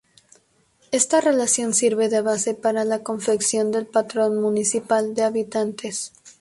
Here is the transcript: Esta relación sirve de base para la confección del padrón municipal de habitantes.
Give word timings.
Esta 0.91 1.21
relación 1.21 1.75
sirve 1.75 2.09
de 2.09 2.21
base 2.23 2.55
para 2.55 2.85
la 2.85 3.03
confección 3.03 3.69
del 3.71 3.85
padrón 3.85 4.41
municipal 4.41 5.13
de 5.13 5.21
habitantes. 5.21 6.11